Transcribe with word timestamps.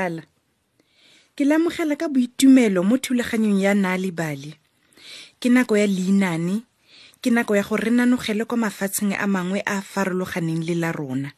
ditsala 0.00 0.24
ke 1.36 1.44
lamogela 1.44 1.96
ka 1.96 2.08
boitumelo 2.08 2.82
mo 2.84 2.96
thulaganyong 2.96 3.60
ya 3.60 3.72
naa 3.74 3.96
le 3.96 4.10
bale. 4.12 4.52
Ke 5.40 5.48
nako 5.48 5.76
ya 5.76 5.86
leinane 5.86 6.64
ke 7.22 7.30
nako 7.30 7.56
ya 7.56 7.62
gore 7.62 7.88
re 7.88 7.90
nanogele 7.90 8.44
kwa 8.44 8.58
mafatsheng 8.68 9.16
a 9.16 9.26
mangwe 9.26 9.60
a 9.64 9.78
a 9.78 9.82
farologaneng 9.82 10.64
le 10.64 10.74
la 10.74 10.92
rona. 10.92 11.32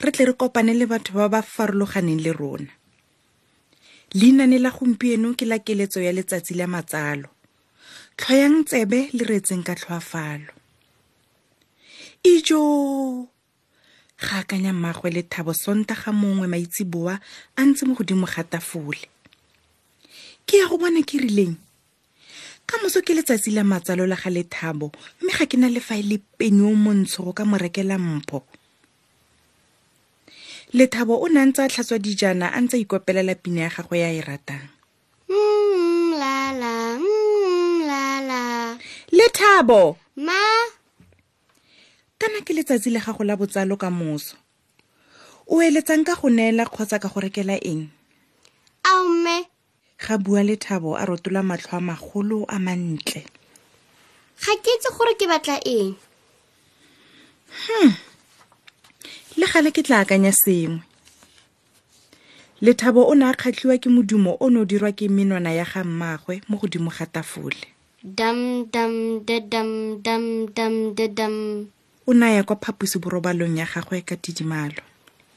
Re 0.00 0.10
tle 0.12 0.24
re 0.30 0.34
kopane 0.34 0.74
le 0.74 0.86
batho 0.86 1.14
ba 1.14 1.28
ba 1.28 1.42
farologaneng 1.42 2.22
le 2.22 2.32
rona. 2.32 2.70
Leinane 4.14 4.58
la 4.58 4.70
gompieno 4.70 5.34
ke 5.34 5.46
la 5.46 5.58
keletso 5.58 5.98
ya 6.02 6.12
letsatsi 6.12 6.54
la 6.54 6.66
matsalo. 6.66 7.30
Tlhoyang 8.18 8.66
tsebe 8.66 9.10
le 9.14 9.22
reetseng 9.24 9.66
ka 9.66 9.74
tlhoafalo. 9.74 10.52
Ijo 12.22 12.60
ga 14.20 14.44
akanya 14.44 14.72
mmagwe 14.72 15.10
le 15.10 15.22
thabo 15.22 15.52
sontaga 15.52 16.12
mongwe 16.12 16.46
maitsiboa 16.46 17.14
a 17.56 17.60
ntse 17.64 17.82
mo 17.88 17.94
godimo 17.96 18.26
ga 18.28 18.44
tafole. 18.44 19.08
Ke 20.46 20.60
ya 20.60 20.68
go 20.68 20.76
bona 20.76 21.00
ke 21.02 21.16
rileng? 21.18 21.56
Ka 22.68 22.76
moso 22.78 23.00
ke 23.02 23.16
letsatsi 23.16 23.50
la 23.50 23.64
matsalo 23.64 24.06
la 24.06 24.16
ga 24.20 24.30
lethabo 24.30 24.92
mme 25.22 25.32
ga 25.32 25.46
ke 25.48 25.56
na 25.56 25.72
le 25.72 25.80
fa 25.80 25.96
e 25.96 26.02
le 26.04 26.20
peni 26.38 26.62
o 26.62 26.76
montsho 26.76 27.24
go 27.24 27.32
ka 27.32 27.44
mo 27.48 27.56
rekela 27.56 27.96
mpho. 27.98 28.44
Lethabo 30.76 31.18
o 31.18 31.26
ne 31.26 31.40
a 31.40 31.46
ntse 31.48 31.64
a 31.64 31.68
tlhatswa 31.72 31.98
dijana 31.98 32.52
a 32.54 32.60
ntse 32.60 32.76
a 32.78 32.82
ikopelela 32.84 33.34
pina 33.34 33.66
ya 33.66 33.74
gagwe 33.74 33.98
ya 33.98 34.10
e 34.14 34.20
ratang. 34.22 34.68
Mm, 35.26 36.14
mm, 36.14 37.10
lethabo 39.10 39.96
Ma, 40.16 40.36
kana 42.20 42.44
ke 42.44 42.52
letsatsi 42.52 42.92
le 42.92 43.00
gago 43.00 43.24
la 43.24 43.34
botsalo 43.40 43.80
ka 43.80 43.88
moso. 43.88 44.36
O 45.48 45.64
eletsang 45.64 46.04
ka 46.04 46.14
go 46.20 46.28
neela 46.28 46.68
kgotsa 46.68 47.00
ka 47.00 47.08
go 47.08 47.20
rekela 47.24 47.56
eng? 47.64 47.88
Ao 48.84 49.08
mme, 49.08 49.48
ga 49.96 50.14
bua 50.20 50.44
lethabo 50.44 51.00
a 51.00 51.08
rotola 51.08 51.40
matlho 51.40 51.78
a 51.78 51.80
magolo 51.80 52.44
a 52.44 52.58
mantle. 52.60 53.24
Ga 54.44 54.52
ke 54.60 54.70
itse 54.76 54.92
gore 54.92 55.16
ke 55.16 55.24
batla 55.24 55.56
eng. 55.64 55.96
le 59.40 59.46
gale 59.48 59.70
ke 59.72 59.82
tla 59.82 60.04
akanya 60.04 60.32
sengwe. 60.32 60.84
Lethabo 62.60 63.08
o 63.08 63.14
ne 63.16 63.24
a 63.24 63.32
kgatlhiwa 63.32 63.80
ke 63.80 63.88
modumo 63.88 64.36
o 64.36 64.46
ne 64.52 64.60
o 64.60 64.64
dirwa 64.68 64.92
ke 64.92 65.08
menwana 65.08 65.56
ya 65.56 65.64
ga 65.64 65.80
mmagwe 65.80 66.44
mo 66.48 66.60
godimo 66.60 66.92
ga 66.92 67.08
tafole. 67.08 67.56
Dam, 68.04 68.68
dam, 68.68 69.24
da 69.24 69.40
dam, 69.40 70.00
dam, 70.04 70.46
dam, 70.52 70.94
da 70.94 71.06
dam. 71.08 71.34
O 72.06 72.12
naya 72.14 72.42
kwa 72.44 72.56
phaposiborobalong 72.56 73.56
ya 73.58 73.66
gagwe 73.66 74.00
ka 74.02 74.16
tidimalo 74.16 74.82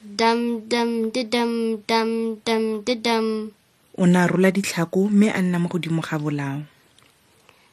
Dam, 0.04 0.68
dam, 0.68 1.08
da 1.10 1.22
dam, 1.24 1.80
dam, 1.88 2.36
dam, 2.44 2.84
da 2.84 2.94
dam. 2.94 3.50
o 3.96 4.04
ne 4.06 4.18
a 4.20 4.26
rola 4.28 4.50
ditlhako 4.52 5.08
mme 5.08 5.32
a 5.32 5.40
nna 5.42 5.58
mo 5.58 5.68
godimo 5.68 6.02
ga 6.02 6.18
bolao 6.18 6.62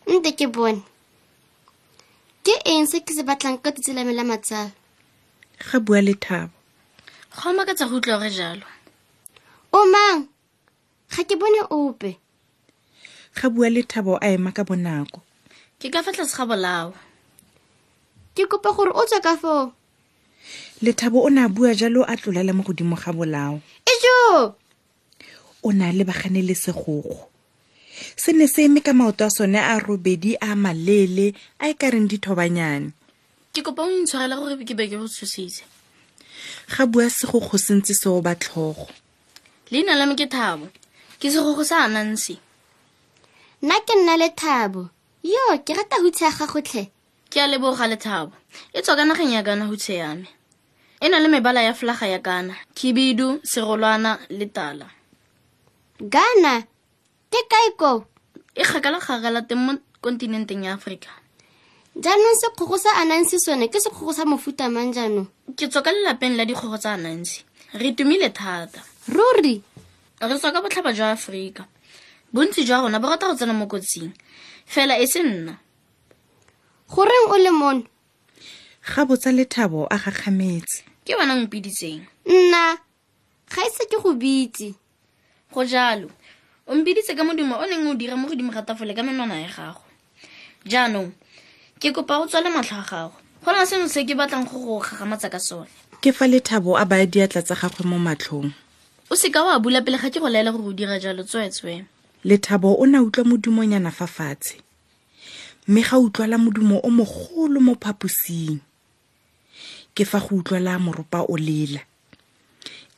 Nte 0.07 0.31
ke 0.33 0.47
bone. 0.49 0.81
Ke 2.43 2.51
eng 2.65 2.87
se 2.89 2.99
ke 3.05 3.13
se 3.13 3.21
batlang 3.23 3.61
ka 3.61 3.69
tsatsi 3.71 3.93
la 3.93 4.03
me 4.03 4.13
la 4.15 4.23
matsalo? 4.23 4.71
ga 5.71 5.77
bua 5.79 6.01
lethabo 6.01 6.55
go 7.35 7.47
makatsa 7.53 7.85
go 7.89 7.97
utlwa 7.99 8.17
gore 8.19 8.31
jalo 8.31 8.65
O 9.71 9.79
mang? 9.87 10.27
Ga 11.11 11.21
ke 11.27 11.35
bone 11.39 11.61
ope. 11.69 12.17
ga 13.35 13.47
bua 13.51 13.67
lethabo 13.69 14.15
a 14.23 14.27
ema 14.31 14.51
ka 14.55 14.63
bonako 14.63 15.19
ke 15.79 15.91
ka 15.91 15.99
fa 16.03 16.11
tlase 16.15 16.35
ga 16.37 16.45
bolao 16.47 16.93
Ke 18.35 18.43
kopa 18.47 18.71
gore 18.75 18.91
o 18.95 19.03
tswe 19.05 19.19
ka 19.21 19.35
foo. 19.37 19.71
lethabo 20.81 21.21
o 21.21 21.29
ne 21.29 21.41
a 21.45 21.49
bua 21.49 21.73
jalo 21.77 22.01
a 22.07 22.17
tlolela 22.17 22.53
mo 22.53 22.63
godimo 22.63 22.95
ga 22.97 23.11
bolao 23.13 23.61
Ijo! 23.85 24.55
o 25.63 25.69
ne 25.71 25.83
a 25.85 25.93
lebagane 25.93 26.41
le 26.41 26.55
segogo 26.55 27.29
se 28.17 28.33
ne 28.33 28.47
se 28.47 28.65
eme 28.65 28.81
ka 28.81 28.93
maoto 28.93 29.21
a 29.25 29.29
sone 29.29 29.59
a 29.61 29.77
robedi 29.79 30.33
a 30.41 30.55
maleele 30.55 31.37
a 31.61 31.69
e 31.69 31.73
ka 31.77 31.93
reng 31.93 32.09
dithobanyane 32.09 32.91
ke 33.53 33.61
kopa 33.61 33.85
o 33.85 33.93
intshwarela 33.93 34.35
gore 34.41 34.57
ke 34.65 34.73
be 34.73 34.89
ke 34.89 34.97
go 34.97 35.05
tshositse 35.05 35.61
ga 36.73 36.83
bua 36.89 37.05
segogo 37.13 37.57
se 37.61 37.77
ntse 37.77 37.93
seo 37.93 38.17
ba 38.25 38.33
tlhogo 38.33 38.89
leina 39.69 39.93
la 39.93 40.09
me 40.09 40.17
ke 40.17 40.25
thabo 40.25 40.65
ke 41.21 41.29
segogo 41.29 41.61
sa 41.61 41.85
anansi 41.85 42.41
Nna 43.61 43.77
ke 43.85 43.93
nna 43.93 44.17
le 44.17 44.29
thabo. 44.33 44.89
Yo, 45.21 45.57
ke 45.65 45.73
rata 45.77 46.01
hutshe 46.01 46.25
ya 46.25 46.31
gago 46.33 46.61
tlhe. 46.65 46.89
Ke 47.31 47.39
a 47.39 47.47
leboga 47.47 47.87
lethabo. 47.87 48.35
E 48.75 48.83
tswa 48.83 48.99
ka 48.99 49.03
nageng 49.07 49.31
ya 49.31 49.41
kana 49.41 49.65
hutse 49.71 49.95
ya 49.95 50.11
me 50.15 50.27
e 51.01 51.09
na 51.09 51.17
le 51.23 51.27
mebala 51.31 51.63
ya 51.63 51.73
flaga 51.73 52.05
ya 52.05 52.19
kana 52.19 52.53
khibidu 52.75 53.39
serolwana 53.43 54.19
le 54.29 54.45
tala. 54.45 54.91
Ghana, 56.01 56.61
ke 57.31 57.41
kae 57.47 57.69
ko? 57.79 58.05
e 58.51 58.63
kgakala-kgakala 58.67 59.47
teng 59.47 59.63
mo 59.63 59.71
kontinenteng 60.03 60.67
ya 60.67 60.75
aforika 60.75 61.09
Jaanong 61.95 62.39
sekgogo 62.39 62.79
sa 62.79 62.99
anansi 62.99 63.39
sone 63.39 63.67
ke 63.71 63.79
sekgogo 63.79 64.11
sa 64.11 64.27
mofuta 64.27 64.67
mang 64.67 64.91
jaanong? 64.91 65.27
ke 65.55 65.71
tswa 65.71 65.83
ka 65.83 65.91
lelapeng 65.91 66.35
la 66.35 66.43
dikgogo 66.43 66.75
tsa 66.79 66.95
anansi. 66.99 67.43
Re 67.75 67.95
tumile 67.95 68.31
thata. 68.31 68.79
Ruri, 69.11 69.59
re 70.19 70.35
tswa 70.35 70.51
ka 70.51 70.59
botlhaba 70.63 70.91
jwa 70.91 71.15
aforika 71.15 71.63
bontsi 72.31 72.63
jwa 72.63 72.87
rona 72.87 72.99
bo 72.99 73.11
rata 73.11 73.27
go 73.27 73.35
tsena 73.35 73.53
mo 73.53 73.67
kotsing. 73.67 74.11
Fela 74.65 74.95
e 74.99 75.07
se 75.07 75.19
nna 75.23 75.55
goreng 76.91 77.27
o 77.31 77.37
le 77.37 77.51
mono? 77.51 77.83
ga 78.83 79.05
botsa 79.05 79.31
lethabo 79.31 79.87
a 79.87 79.97
gakgametse. 79.97 80.83
Ke 81.05 81.15
wena 81.15 81.35
mpiditseng. 81.35 82.01
Nna, 82.27 82.77
ga 83.47 83.61
ise 83.67 83.85
ke 83.87 83.97
go 84.03 84.13
bitse. 84.13 84.75
go 85.53 85.63
jalo 85.65 86.07
o 86.67 86.75
mpiditse 86.75 87.15
ka 87.15 87.23
modumo 87.23 87.55
o 87.59 87.65
neng 87.65 87.87
o 87.87 87.93
dira 87.95 88.15
mo 88.15 88.27
godimo 88.27 88.51
ga 88.51 88.61
tafole 88.61 88.95
ka 88.95 89.03
menwana 89.03 89.39
ya 89.39 89.47
gago. 89.47 89.83
Jaanong 90.65 91.11
ke 91.79 91.91
kopa 91.91 92.19
o 92.19 92.27
tswale 92.27 92.49
matlho 92.51 92.79
a 92.79 92.83
gago. 92.83 93.15
Go 93.43 93.51
na 93.51 93.65
sengwe 93.65 93.89
se 93.89 94.03
ke 94.03 94.15
batlang 94.15 94.47
go 94.47 94.59
go 94.59 94.79
gagamatsa 94.79 95.31
ka 95.31 95.39
sone. 95.39 95.67
Ke 96.01 96.11
fa 96.11 96.27
lethabo 96.27 96.75
a 96.79 96.85
baya 96.85 97.05
diatla 97.07 97.43
tsa 97.43 97.55
gagwe 97.55 97.83
mo 97.87 97.99
matlhong. 97.99 98.51
O 99.11 99.15
seka 99.15 99.43
wa 99.43 99.59
bula 99.59 99.81
pele 99.81 99.99
ga 99.99 100.07
ke 100.11 100.19
go 100.19 100.27
laela 100.31 100.51
gore 100.51 100.71
o 100.71 100.73
dira 100.73 100.99
jalo 100.99 101.23
tsweetswee 101.23 101.83
lethabo 102.23 102.75
o 102.79 102.85
ne 102.85 102.97
a 102.97 103.01
utlwa 103.01 103.25
modumonyana 103.25 103.91
fa 103.91 104.07
fatshe 104.07 104.61
mme 105.71 105.81
ga 105.81 105.99
utlwala 105.99 106.37
modumo 106.37 106.81
o 106.83 106.89
mogolo 106.89 107.59
mo 107.63 107.75
phaposing. 107.79 108.59
Ke 109.95 110.03
fa 110.03 110.19
go 110.19 110.35
utlwala 110.43 110.75
moropa 110.79 111.23
o 111.23 111.37
lela. 111.37 111.79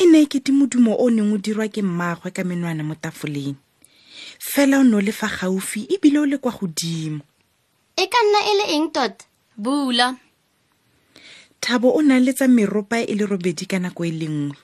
E 0.01 0.05
ne 0.09 0.23
e 0.23 0.25
kete 0.25 0.49
modumo 0.49 0.97
o 0.97 1.09
neng 1.09 1.33
o 1.33 1.37
dirwa 1.37 1.69
ke 1.69 1.85
mmaagwe 1.85 2.33
ka 2.33 2.41
menwana 2.43 2.81
mo 2.81 2.95
tafoleng. 2.97 3.53
Fela 4.39 4.79
o 4.79 4.83
ne 4.83 4.95
o 4.95 5.01
le 5.01 5.11
fa 5.11 5.29
gaufi 5.29 5.85
ebile 5.85 6.17
o 6.17 6.25
le 6.25 6.37
kwa 6.41 6.51
godimo. 6.51 7.21
E 7.95 8.09
ka 8.09 8.17
nna 8.25 8.39
e 8.41 8.53
le 8.57 8.65
eng 8.73 8.89
tota? 8.89 9.25
bula. 9.55 10.17
Thabo 11.61 11.93
o 11.93 12.01
ne 12.01 12.17
a 12.17 12.19
letsa 12.19 12.47
meropa 12.49 13.05
e 13.05 13.13
le 13.13 13.29
robedi 13.29 13.69
ka 13.69 13.77
nako 13.77 14.01
e 14.05 14.11
le 14.11 14.25
nngwe. 14.25 14.57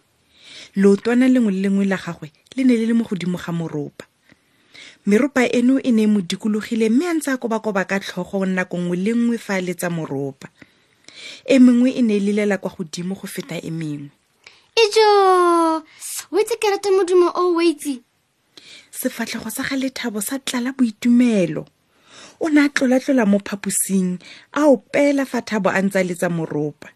Leotwana 0.81 1.30
lengwe 1.30 1.54
le 1.54 1.62
lengwe 1.62 1.86
la 1.86 1.98
gagwe 1.98 2.34
le 2.57 2.63
ne 2.66 2.74
le 2.74 2.89
le 2.89 2.94
mo 2.94 3.06
godimo 3.06 3.38
ga 3.38 3.54
moropa 3.54 4.09
meropa 5.06 5.46
eno 5.46 5.80
e 5.80 5.92
ne 5.92 6.04
e 6.04 6.08
mo 6.08 6.22
dikologile 6.22 6.90
mme 6.90 7.06
a 7.08 7.14
ntse 7.14 7.31
a 7.31 7.38
kobakoba 7.38 7.86
ka 7.86 8.00
tlhogo 8.00 8.46
nako 8.46 8.78
nngwe 8.78 8.98
le 8.98 9.14
nngwe 9.14 9.38
fa 9.38 9.56
a 9.56 9.62
letsa 9.62 9.90
moropa 9.90 10.48
e 11.46 11.60
mengwe 11.60 11.92
e 11.92 12.02
ne 12.02 12.18
e 12.18 12.20
lelela 12.20 12.58
kwa 12.58 12.72
godimo 12.72 13.16
go 13.16 13.28
feta 13.28 13.58
e 13.58 13.72
mengwe 13.72 14.10
Ijo! 14.80 15.84
O 16.31 16.40
itse 16.40 16.56
ke 16.56 16.70
rata 16.70 16.92
modumo 16.92 17.34
o 17.36 17.58
o 17.58 17.62
itse. 17.62 18.00
sefatlhego 19.00 19.50
sa 19.50 19.64
ga 19.64 19.76
lethabo 19.76 20.20
sa 20.22 20.40
tlala 20.40 20.72
boitumelo 20.76 21.64
o 22.40 22.50
ne 22.50 22.60
a 22.66 22.70
tlola-tlola 22.70 23.25
mo 23.25 23.40
phaposing 23.40 24.20
a 24.60 24.68
opela 24.68 25.24
fa 25.25 25.40
thabo 25.42 25.70
a 25.72 25.80
ntse 25.82 26.00
a 26.00 26.04
letsa 26.04 26.30
moropa 26.30 26.90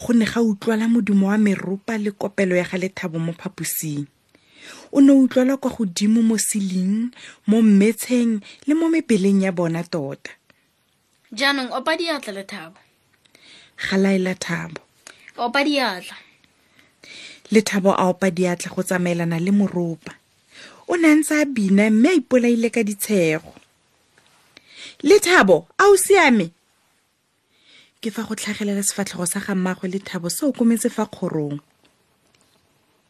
go 0.00 0.12
ne 0.12 0.26
ga 0.28 0.40
utlwala 0.42 0.88
modumo 0.88 1.28
wa 1.32 1.38
meropa 1.38 1.96
le 1.98 2.10
kopelo 2.10 2.56
ya 2.56 2.68
ga 2.68 2.76
lethabo 2.78 3.18
mo 3.18 3.32
phaposing 3.32 4.04
o 4.94 5.00
ne 5.00 5.12
o 5.12 5.26
utlwala 5.26 5.56
kwa 5.56 5.70
godimo 5.70 6.22
mo 6.22 6.38
seling 6.38 7.10
mo 7.46 7.62
mmetsheng 7.62 8.40
le 8.66 8.72
mo 8.74 8.86
mebeleng 8.88 9.42
ya 9.42 9.52
bona 9.52 9.82
tota. 9.82 10.30
Jaanong 11.34 11.74
opa 11.74 11.96
diatla 11.98 12.32
lethabo 12.32 12.78
ga 13.76 13.96
laela 13.96 14.34
thabo. 14.34 14.80
Opa 15.36 15.64
diatla. 15.64 16.16
Lethabo 17.50 17.90
a 17.92 18.06
opa 18.08 18.30
diatla 18.30 18.70
go 18.70 18.82
tsamaelana 18.82 19.38
le 19.40 19.50
moropa. 19.50 20.14
O 20.88 20.96
ne 20.96 21.08
a 21.10 21.14
ntse 21.14 21.34
a 21.42 21.44
bina 21.44 21.90
mme 21.90 22.08
a 22.08 22.14
ipolaile 22.20 22.70
ka 22.70 22.82
ditshego. 22.82 23.54
Lethabo 25.02 25.66
a 25.78 25.90
o 25.90 25.96
siame? 25.96 26.52
Ke 28.00 28.10
fa 28.10 28.22
go 28.22 28.34
tlhagelela 28.34 28.82
sefatlhego 28.82 29.26
sa 29.26 29.40
ga 29.40 29.54
mmaagwe 29.54 29.88
lethabo 29.90 30.30
se 30.30 30.46
o 30.46 30.52
kometse 30.52 30.90
fa 30.90 31.06
kgorong. 31.06 31.58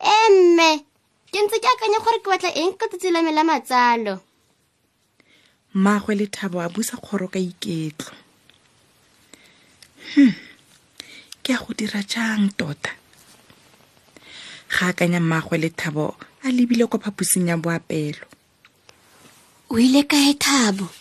E 0.01 0.17
mme, 0.33 0.84
ke 1.65 1.73
akanya 1.73 1.99
gore 2.05 2.21
ke 2.21 2.29
batla 2.29 2.51
eng 2.61 2.77
ka 2.77 2.85
tsatsi 2.93 3.09
la 3.09 3.25
me 3.25 3.33
la 3.33 3.41
matsalo. 3.41 4.21
mmaagwe 5.75 6.13
lethabo 6.21 6.61
a 6.61 6.69
busa 6.69 7.01
kgoro 7.01 7.27
ka 7.33 7.41
iketlo. 7.41 8.13
Hm 10.13 10.33
ke 11.41 11.57
a 11.57 11.59
go 11.63 11.73
dira 11.73 12.05
jang 12.05 12.53
tota? 12.53 12.93
Ga 14.77 14.93
akanya 14.93 15.25
mmaagwe 15.25 15.57
le 15.65 15.71
thabo 15.73 16.05
a 16.45 16.49
lebile 16.53 16.85
kwa 16.85 17.01
phaposing 17.01 17.49
ya 17.49 17.57
boapelo. 17.57 18.29
O 19.73 19.81
ile 19.81 20.05
kae 20.05 20.37
thabo? 20.37 20.93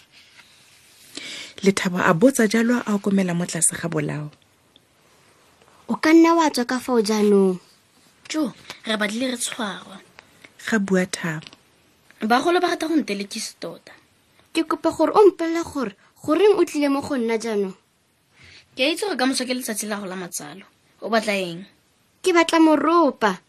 Lethabo 1.59 1.99
a 1.99 2.15
botsa 2.15 2.47
jalo 2.47 2.79
a 2.87 2.95
okomela 2.95 3.35
mo 3.35 3.43
tlase 3.43 3.75
ga 3.75 3.91
bolao. 3.91 4.31
O 5.91 5.99
ka 5.99 6.15
nna 6.15 6.39
wa 6.39 6.47
tswa 6.47 6.63
ka 6.63 6.79
fao 6.79 7.03
jaanong. 7.03 7.59
Jo 8.31 8.55
re 8.87 8.95
batlile 8.95 9.35
re 9.35 9.37
tshwarwa 9.43 9.99
ga 10.67 10.79
bua 10.79 11.05
thabo. 11.05 11.47
Bagolo 12.23 12.61
ba 12.61 12.71
rata 12.71 12.87
go 12.87 12.95
ntelekise 12.95 13.59
tota. 13.59 13.91
Ke 14.53 14.63
kopa 14.63 14.91
gore 14.95 15.11
o 15.11 15.19
mpolela 15.27 15.63
gore 15.63 15.91
goreng 16.23 16.55
o 16.55 16.63
tlile 16.63 16.87
mo 16.87 17.01
go 17.01 17.17
nna 17.19 17.35
jaanong? 17.37 17.75
Ke 18.75 18.87
a 18.87 18.91
itse 18.95 19.03
gore 19.03 19.19
ka 19.19 19.25
moso 19.27 19.43
ke 19.43 19.51
letsatsi 19.51 19.87
la 19.91 19.99
go 19.99 20.07
la 20.07 20.15
matsalo. 20.15 20.63
O 21.03 21.09
batla 21.11 21.35
eng? 21.35 21.67
Ke 22.23 22.31
batla 22.31 22.63
moropa. 22.63 23.43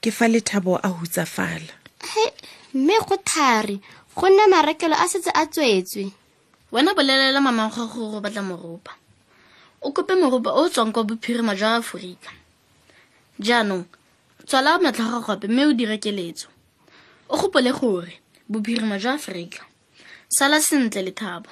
Ke 0.00 0.10
fa 0.14 0.30
lethabo 0.30 0.78
a 0.78 0.88
hutsafala. 0.94 1.74
He 2.06 2.24
mme 2.78 2.94
go 3.02 3.16
thari 3.18 3.82
go 4.14 4.26
nna 4.30 4.46
marekelo 4.46 4.94
a 4.94 5.10
setse 5.10 5.34
a 5.34 5.42
tswetswe. 5.50 6.06
Wena 6.70 6.94
bolelela 6.94 7.42
mamang 7.42 7.74
ga 7.74 7.90
gore 7.90 8.18
o 8.18 8.22
batla 8.22 8.46
moropa. 8.46 8.94
O 9.82 9.90
kope 9.90 10.14
moropa 10.14 10.54
o 10.54 10.64
o 10.64 10.68
tswang 10.70 10.92
kwa 10.94 11.02
bophirima 11.02 11.58
jwa 11.58 11.82
aforika. 11.82 12.30
Jaanong 13.40 13.84
tswala 14.50 14.82
matlho 14.82 15.06
ga 15.06 15.20
gape 15.26 15.46
mme 15.48 15.62
o 15.66 15.72
dire 15.72 15.98
keletso. 16.02 16.48
O 17.28 17.36
gopole 17.38 17.70
gore 17.70 18.18
bophirima 18.50 18.98
jwa 18.98 19.12
aforika 19.14 19.62
sala 20.28 20.58
sentle 20.60 21.02
le 21.02 21.12
thabo. 21.12 21.50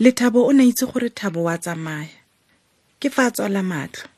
Lethabo 0.00 0.42
o 0.42 0.52
ne 0.52 0.64
a 0.64 0.66
itse 0.66 0.84
gore 0.90 1.10
thabo 1.14 1.44
wa 1.46 1.54
tsamaya. 1.58 2.18
Ke 2.98 3.06
fa 3.08 3.26
a 3.26 3.30
tswala 3.30 3.62
matlho? 3.62 4.08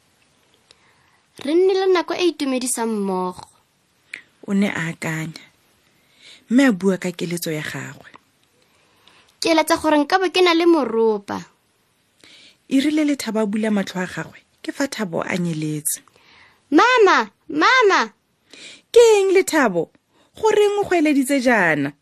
Re 1.44 1.52
nnile 1.54 1.92
nako 1.92 2.14
e 2.16 2.24
itumedisang 2.32 2.88
mmogo. 2.88 3.52
O 4.48 4.54
ne 4.54 4.72
a 4.72 4.88
akanya 4.88 5.44
mme 6.48 6.64
a 6.66 6.72
bua 6.72 6.96
ka 6.96 7.12
keletso 7.12 7.52
ya 7.52 7.60
gagwe. 7.60 8.08
Ke 9.40 9.52
eletsa 9.52 9.76
gore 9.76 10.00
nka 10.00 10.16
bo 10.18 10.32
ke 10.32 10.40
na 10.40 10.56
le 10.56 10.64
moropa. 10.64 11.44
E 12.68 12.80
rile 12.80 13.04
lethabo 13.04 13.44
a 13.44 13.46
bula 13.46 13.68
matlho 13.68 14.00
a 14.00 14.08
gagwe. 14.08 14.40
Ke 14.64 14.72
fa 14.72 14.88
thabo 14.88 15.20
a 15.20 15.36
nyeletse 15.36 16.13
mama 16.70 17.30
mama. 17.48 18.12
Ke 18.92 19.02
eng 19.18 19.34
lethabo? 19.34 19.90
Goreng 20.36 20.78
o 20.80 20.84
go 20.84 20.94
eleditse 20.96 21.40
jaana? 21.40 21.92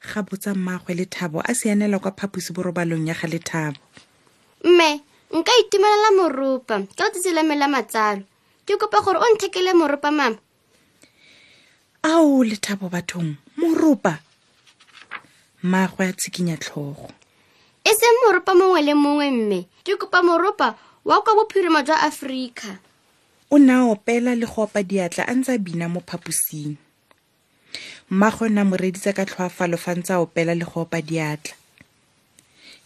Ga 0.00 0.22
botsa 0.22 0.54
mmaagwe 0.54 0.94
lethabo 0.94 1.40
a 1.40 1.54
sianela 1.54 1.98
kwa 1.98 2.10
phaposiborobalong 2.12 3.08
ya 3.08 3.14
ga 3.14 3.28
lethabo. 3.28 3.78
Mme 4.64 5.00
nka 5.34 5.52
itumelela 5.60 6.10
moropa 6.16 6.82
ka 6.96 7.04
letsatsi 7.04 7.32
la 7.32 7.42
me 7.42 7.54
la 7.56 7.68
matsalo. 7.68 8.22
Ke 8.66 8.76
kopa 8.78 9.00
gore 9.02 9.18
o 9.18 9.26
nthekele 9.34 9.72
moropa 9.74 10.10
mama. 10.10 10.38
Ao 12.02 12.44
lethabo 12.44 12.88
bathong 12.88 13.36
moropa 13.56 14.18
mmaagwe 15.62 16.08
a 16.08 16.12
tshikinya 16.12 16.56
tlhogo. 16.56 17.10
E 17.84 17.90
seng 17.94 18.16
moropa 18.26 18.54
mongwe 18.54 18.82
le 18.82 18.94
mongwe 18.94 19.30
mme. 19.30 19.66
Ke 19.84 19.96
kopa 19.96 20.22
moropa 20.22 20.74
wa 21.04 21.22
kwa 21.22 21.34
bophirima 21.34 21.82
jwa 21.82 22.00
aforika 22.00 22.78
o 23.54 23.58
ne 23.58 23.72
a 23.72 23.84
opela 23.86 24.34
le 24.34 24.46
go 24.50 24.66
opa 24.66 24.82
diatla 24.82 25.22
a 25.30 25.34
ntse 25.38 25.52
a 25.54 25.58
bina 25.58 25.86
mo 25.88 26.00
phaposing. 26.08 26.74
Mmaagwe 28.10 28.46
o 28.46 28.50
ne 28.50 28.60
a 28.60 28.64
mo 28.66 28.74
reditse 28.74 29.14
ka 29.14 29.22
tlhoafalo 29.28 29.78
fa 29.78 29.94
ntse 29.94 30.10
a 30.10 30.18
opela 30.18 30.58
le 30.58 30.66
go 30.66 30.82
opa 30.82 30.98
diatla. 30.98 31.54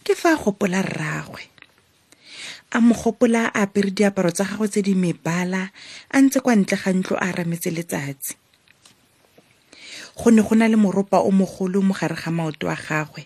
Ke 0.05 0.13
fa 0.13 0.37
a 0.37 0.37
gopola 0.37 0.85
rragwe. 0.85 1.41
A 2.69 2.77
mo 2.85 2.93
gopola 2.93 3.49
a 3.49 3.65
apere 3.65 3.89
diaparo 3.89 4.29
tsa 4.29 4.45
gagwe 4.45 4.69
tse 4.69 4.85
di 4.85 4.93
mebala 4.93 5.73
a 6.13 6.17
ntse 6.21 6.37
kwa 6.37 6.53
ntle 6.53 6.77
ga 6.77 6.91
ntlo 6.93 7.17
a 7.17 7.33
rametse 7.33 7.73
letsatsi. 7.73 8.37
Go 10.21 10.29
ne 10.29 10.45
go 10.45 10.53
na 10.53 10.69
le 10.69 10.77
moropa 10.77 11.17
o 11.25 11.33
mogolo 11.33 11.81
mo 11.81 11.97
gare 11.97 12.13
ga 12.13 12.29
maoto 12.29 12.69
a 12.69 12.77
gagwe. 12.77 13.25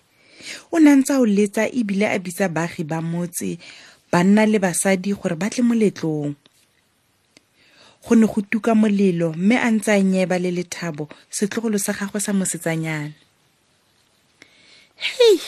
O 0.71 0.79
ne 0.79 0.89
a 0.91 0.95
ntse 0.95 1.11
a 1.11 1.19
o 1.19 1.27
letsa 1.27 1.67
ebile 1.67 2.07
a 2.07 2.15
bitsa 2.23 2.47
baagi 2.47 2.87
ba 2.87 3.03
motse 3.03 3.59
banna 4.07 4.47
le 4.47 4.63
basadi 4.63 5.11
gore 5.11 5.35
ba 5.35 5.51
tle 5.51 5.59
moletlong 5.67 6.39
go 8.03 8.15
ne 8.15 8.27
go 8.27 8.41
tuka 8.41 8.75
molelo 8.75 9.33
mme 9.33 9.55
a 9.57 9.69
ntse 9.71 9.91
a 9.91 10.01
nyeba 10.03 10.39
le 10.39 10.51
lethabo 10.51 11.07
setlogolo 11.31 11.77
sa 11.79 11.93
gagwe 11.93 12.19
sa 12.19 12.33
mosetsanyana. 12.33 13.15
Hei 14.99 15.39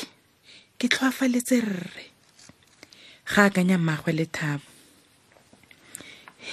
ke 0.80 0.88
tlhoafaletse 0.88 1.60
rre. 1.60 2.06
Ga 3.28 3.46
akanya 3.52 3.78
mmaagwe 3.78 4.12
lethabo. 4.14 4.64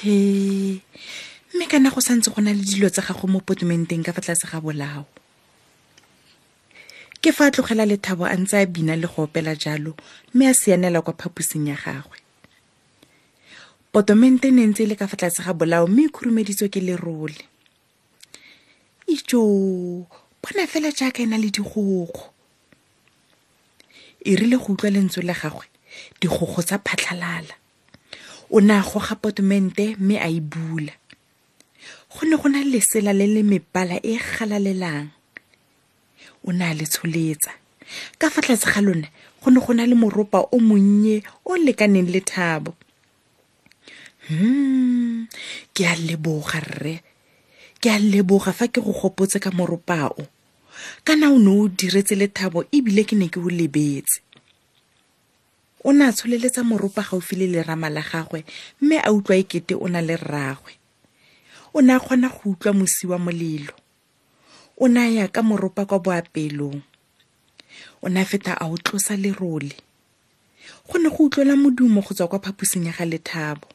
He 0.02 0.82
mme 1.54 1.66
kana 1.70 1.90
go 1.90 2.00
santse 2.00 2.30
go 2.34 2.40
na 2.42 2.52
le 2.52 2.62
dilo 2.62 2.90
tsa 2.90 3.02
gago 3.02 3.28
mo 3.28 3.40
potumenteng 3.40 4.02
ka 4.02 4.12
fa 4.12 4.20
tlase 4.20 4.46
ga 4.50 4.58
bolao. 4.60 5.06
Ke 7.22 7.30
fa 7.30 7.46
a 7.46 7.50
tlogela 7.54 7.86
lethabo 7.86 8.26
a 8.26 8.34
ntse 8.34 8.58
a 8.58 8.66
bina 8.66 8.96
le 8.98 9.06
go 9.06 9.22
opela 9.30 9.54
jalo 9.54 9.94
mme 10.34 10.50
a 10.50 10.54
sianela 10.54 11.02
kwa 11.02 11.14
phaposing 11.14 11.70
ya 11.70 11.78
gagwe 11.78 12.21
potomente 13.92 14.50
ne 14.50 14.64
ntse 14.66 14.82
e 14.82 14.86
le 14.88 14.96
ka 14.96 15.06
fa 15.06 15.16
tlase 15.20 15.44
ga 15.44 15.52
bolao 15.52 15.86
mme 15.86 16.08
e 16.08 16.12
khurumeditswe 16.14 16.68
ke 16.72 16.80
lerole. 16.80 17.44
Ijo 19.06 19.40
bona 20.40 20.64
fela 20.66 20.88
jaaka 20.88 21.20
e 21.22 21.26
na 21.28 21.36
le 21.36 21.52
digogo 21.52 22.32
e 24.24 24.32
rile 24.36 24.56
go 24.56 24.72
utlwa 24.72 24.90
lentswe 24.90 25.22
la 25.22 25.34
gagwe 25.36 25.66
digogo 26.20 26.62
tsa 26.64 26.80
phatlhalala 26.80 27.54
o 28.48 28.60
ne 28.60 28.72
a 28.72 28.82
goga 28.82 29.14
potomente 29.20 29.96
mme 30.00 30.16
a 30.16 30.28
e 30.32 30.40
bula. 30.40 30.92
Go 32.16 32.24
ne 32.24 32.36
go 32.40 32.48
na 32.48 32.64
le 32.64 32.80
lesela 32.80 33.12
le 33.12 33.26
le 33.28 33.42
mebala 33.42 34.00
e 34.00 34.16
galalelang. 34.16 35.12
O 36.48 36.52
ne 36.52 36.64
a 36.64 36.72
le 36.72 36.88
tsholetsa. 36.88 37.52
Ka 38.16 38.30
fa 38.32 38.40
tlase 38.40 38.72
ga 38.72 38.80
lone 38.80 39.08
go 39.44 39.50
ne 39.50 39.60
go 39.60 39.72
na 39.76 39.84
le 39.84 39.94
moropa 39.94 40.48
o 40.48 40.56
monnye 40.58 41.22
o 41.44 41.60
lekaneng 41.60 42.08
le 42.08 42.20
thabo 42.24 42.72
hmm. 44.28 45.26
Ke 45.74 45.86
a 45.86 45.94
leboga 45.96 46.60
rre. 46.60 47.00
Ke 47.80 47.90
a 47.90 47.98
leboga 47.98 48.52
fa 48.52 48.68
ke 48.68 48.80
go 48.80 48.92
gopotse 48.92 49.40
ka 49.40 49.50
moropao. 49.50 50.26
Kana 51.04 51.30
o 51.32 51.38
ne 51.38 51.50
o 51.50 51.68
diretse 51.68 52.14
lethabo 52.14 52.64
ebile 52.72 53.04
ke 53.04 53.16
ne 53.16 53.28
ke 53.28 53.38
o 53.40 53.48
lebetse. 53.50 54.20
O 55.84 55.92
ne 55.92 56.06
a 56.06 56.12
tsholeletsa 56.12 56.62
moropa 56.62 57.02
gaufi 57.02 57.36
le 57.36 57.46
lerama 57.46 57.90
la 57.90 58.02
gagwe 58.02 58.44
mme 58.80 58.98
a 59.02 59.10
utlwa 59.12 59.36
ekete 59.36 59.74
o 59.74 59.88
na 59.88 60.00
le 60.00 60.16
rragwe. 60.16 60.78
O 61.74 61.80
ne 61.82 61.92
a 61.94 62.00
kgona 62.00 62.28
go 62.28 62.54
utlwa 62.54 62.72
mosi 62.72 63.06
wa 63.06 63.18
molelo. 63.18 63.74
O 64.78 64.86
ne 64.88 65.00
a 65.00 65.10
ya 65.10 65.28
ka 65.28 65.42
moropa 65.42 65.86
kwa 65.86 65.98
boapelong 65.98 66.80
o 68.02 68.08
ne 68.08 68.20
a 68.20 68.24
feta 68.24 68.54
a 68.54 68.66
o 68.66 68.76
tlosa 68.78 69.16
lerole. 69.16 69.74
Go 70.86 70.98
ne 70.98 71.10
go 71.10 71.24
utlwela 71.26 71.56
modumo 71.56 72.00
go 72.00 72.14
tswa 72.14 72.28
kwa 72.28 72.38
phaposing 72.38 72.86
ya 72.86 72.92
ga 72.92 73.04
lethabo 73.04 73.71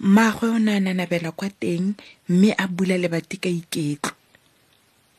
mmaagwe 0.00 0.48
o 0.48 0.58
ne 0.58 0.72
a 0.76 0.80
nanabela 0.80 1.32
kwa 1.32 1.50
teng 1.50 1.94
mme 2.28 2.54
a 2.58 2.66
bula 2.66 2.98
lebati 2.98 3.36
ka 3.36 3.48
iketlo. 3.48 4.12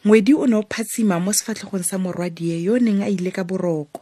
Ngwedi 0.06 0.34
o 0.34 0.46
ne 0.48 0.56
o 0.56 0.64
phatsima 0.64 1.20
mo 1.20 1.34
sefatlhegong 1.34 1.84
sa 1.84 1.98
morwadie 1.98 2.64
yo 2.64 2.76
o 2.76 2.80
neng 2.80 3.04
a 3.04 3.10
ile 3.10 3.32
ka 3.32 3.44
boroko. 3.44 4.02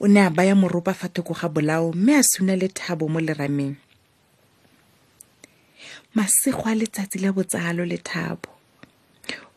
O 0.00 0.06
ne 0.08 0.20
a 0.20 0.30
baya 0.30 0.54
moropa 0.54 0.94
fa 0.94 1.08
thoko 1.08 1.34
ga 1.34 1.48
bolao 1.48 1.92
mme 1.92 2.16
a 2.16 2.22
suna 2.22 2.56
lethabo 2.56 3.08
mo 3.08 3.20
lerameng. 3.20 3.76
Masego 6.14 6.66
a 6.66 6.74
letsatsi 6.74 7.18
la 7.22 7.32
botsalo 7.32 7.84
lethabo 7.86 8.50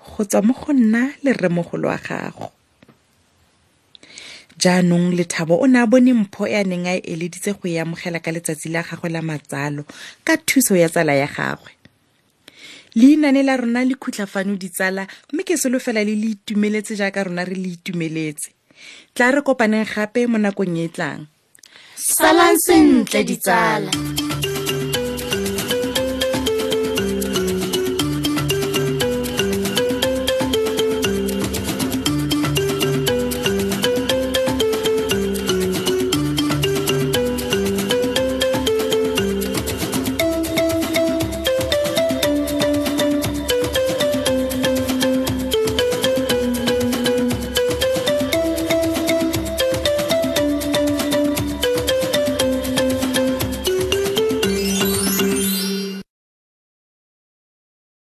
go 0.04 0.24
tswa 0.24 0.42
mo 0.46 0.54
go 0.54 0.74
nna 0.74 1.16
le 1.24 1.34
rremogolo 1.34 1.88
wa 1.88 1.98
gago 1.98 2.52
jaanong 4.64 5.12
lethabo 5.18 5.56
o 5.60 5.68
ne 5.68 5.80
a 5.80 5.86
bone 5.86 6.14
mpho 6.14 6.48
e 6.48 6.56
a 6.56 6.64
neng 6.64 6.88
a 6.88 6.96
e 6.96 7.02
eleditse 7.14 7.52
go 7.58 7.68
e 7.68 7.76
amogela 7.84 8.20
ka 8.24 8.32
letsatsi 8.32 8.70
la 8.72 8.82
gagwe 8.88 9.10
la 9.12 9.22
matsalo 9.22 9.84
ka 10.24 10.38
thuso 10.48 10.76
ya 10.76 10.90
tsala 10.90 11.14
ya 11.14 11.28
gagwe. 11.28 11.72
Leinane 12.96 13.44
la 13.44 13.58
rona 13.58 13.84
le 13.84 13.96
khutlhafano 13.96 14.56
ditsala 14.56 15.08
mme 15.34 15.44
ke 15.44 15.58
solofela 15.58 16.04
le 16.04 16.16
le 16.16 16.38
itumeletse 16.38 16.96
jaaka 16.96 17.24
rona 17.24 17.44
re 17.44 17.56
le 17.56 17.76
itumeletse. 17.76 18.50
Tla 19.14 19.32
re 19.32 19.42
kopaneng 19.42 19.86
gape 19.86 20.28
mo 20.28 20.38
nakong 20.38 20.78
e 20.80 20.86
e 20.86 20.94
tlang. 20.96 21.28
Salang 21.96 22.58
sentle 22.60 23.24
ditsala 23.24 23.92